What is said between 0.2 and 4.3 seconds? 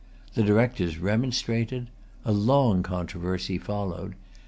The Directors remonstrated. A long controversy followed.